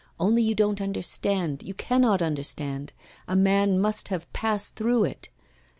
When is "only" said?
0.19-0.41